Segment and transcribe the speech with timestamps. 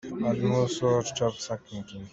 [0.29, 2.07] Arnu sa cu arpa sa nakin a thaw deuh.